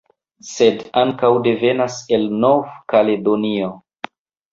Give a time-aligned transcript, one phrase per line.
[0.51, 3.69] Sed ankaŭ devenas el Nov-Kaledonio